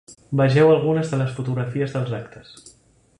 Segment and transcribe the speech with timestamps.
[0.39, 2.59] Vegeu algunes de les fotografies dels actes.